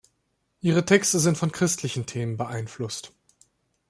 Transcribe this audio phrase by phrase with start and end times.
[0.61, 3.11] Ihre Texte sind von christlichen Themen beeinflusst.